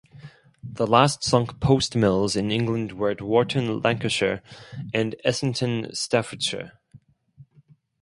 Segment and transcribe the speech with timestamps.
[0.63, 4.41] The last sunk post mills in England were at Warton, Lancashire,
[4.95, 6.71] and Essington, Staffordshire.